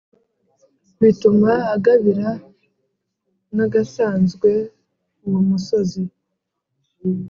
[1.01, 2.29] bituma agabira
[3.55, 4.49] nagasanzwe
[5.25, 6.01] uwo musozi